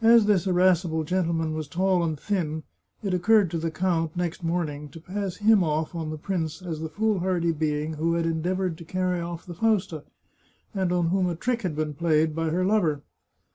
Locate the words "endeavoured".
8.24-8.78